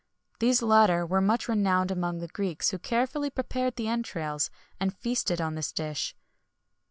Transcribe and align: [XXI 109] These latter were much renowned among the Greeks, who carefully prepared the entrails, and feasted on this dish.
[XXI 0.33 0.41
109] 0.41 0.49
These 0.49 0.61
latter 0.63 1.05
were 1.05 1.21
much 1.21 1.47
renowned 1.47 1.91
among 1.91 2.17
the 2.17 2.27
Greeks, 2.27 2.71
who 2.71 2.79
carefully 2.79 3.29
prepared 3.29 3.75
the 3.75 3.87
entrails, 3.87 4.49
and 4.79 4.97
feasted 4.97 5.39
on 5.39 5.53
this 5.53 5.71
dish. 5.71 6.15